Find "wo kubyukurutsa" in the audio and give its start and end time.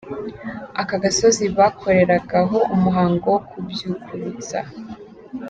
3.33-4.59